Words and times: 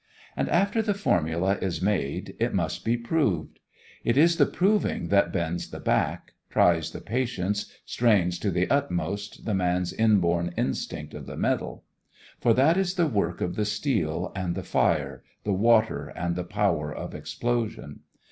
And 0.35 0.49
after 0.49 0.81
the 0.81 0.95
formula 0.95 1.59
is 1.61 1.79
made, 1.79 2.35
it 2.39 2.55
must 2.55 2.83
be 2.83 2.97
proved. 2.97 3.59
It 4.03 4.17
is 4.17 4.37
the 4.37 4.47
proving 4.47 5.09
that 5.09 5.31
bends 5.31 5.69
the 5.69 5.79
back, 5.79 6.33
tries 6.49 6.89
the 6.89 7.01
patience, 7.01 7.71
strains 7.85 8.39
to 8.39 8.49
the 8.49 8.67
utmost 8.67 9.45
the 9.45 9.53
man's 9.53 9.93
inborn 9.93 10.55
Instinct 10.57 11.13
of 11.13 11.27
the 11.27 11.37
Metal. 11.37 11.83
For 12.39 12.55
that 12.55 12.77
is 12.77 12.95
the 12.95 13.05
work 13.05 13.41
of 13.41 13.55
the 13.55 13.63
steel 13.63 14.31
and 14.35 14.55
the 14.55 14.63
fire, 14.63 15.23
the 15.43 15.53
water 15.53 16.07
and 16.07 16.35
the 16.35 16.45
power 16.45 16.91
of 16.91 17.13
explosion. 17.13 17.99